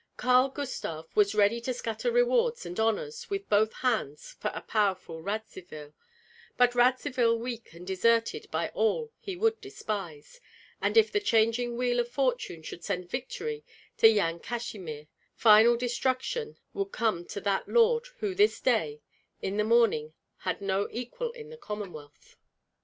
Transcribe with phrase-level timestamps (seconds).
[0.17, 5.21] Karl Gustav was ready to scatter rewards and honors with both hands for a powerful
[5.21, 5.93] Radzivill,
[6.57, 10.41] but Radzivill weak and deserted by all he would despise;
[10.81, 13.63] and if the changing wheel of fortune should send victory
[13.97, 19.01] to Yan Kazimir, final destruction would come to that lord who this day
[19.43, 22.37] in the morning had no equal in the Commonwealth.